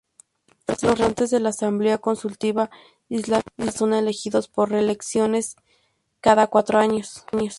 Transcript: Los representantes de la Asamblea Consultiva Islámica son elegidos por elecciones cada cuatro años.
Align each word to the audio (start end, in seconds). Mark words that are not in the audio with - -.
Los 0.67 0.81
representantes 0.81 1.29
de 1.29 1.39
la 1.39 1.49
Asamblea 1.49 1.99
Consultiva 1.99 2.71
Islámica 3.07 3.71
son 3.71 3.93
elegidos 3.93 4.47
por 4.47 4.73
elecciones 4.73 5.57
cada 6.21 6.47
cuatro 6.47 6.79
años. 6.79 7.23